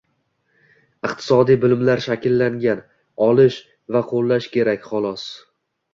[1.09, 2.81] iqtisodiy bilimlar shakllangan–
[3.27, 3.59] olish
[3.97, 5.29] va qo‘llash kerak, xolos.